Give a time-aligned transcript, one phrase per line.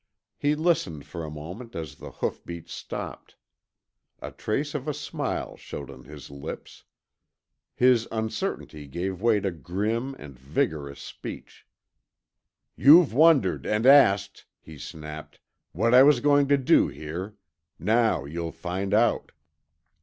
[0.39, 3.35] He listened for a moment as the hoofbeats stopped.
[4.19, 6.85] A trace of a smile showed on his lips.
[7.75, 11.67] His uncertainty gave way to grim and vigorous speech.
[12.75, 15.39] "You've wondered and asked," he snapped,
[15.71, 17.35] "what I was going to do here.
[17.77, 19.33] Now you'll find out."